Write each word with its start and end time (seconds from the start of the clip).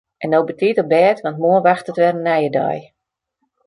En 0.25 0.29
no 0.31 0.39
betiid 0.47 0.77
op 0.81 0.87
bêd 0.93 1.21
want 1.25 1.41
moarn 1.43 1.63
wachtet 1.69 1.99
wer 1.99 2.15
in 2.17 2.25
nije 2.27 2.51
dei. 2.57 2.77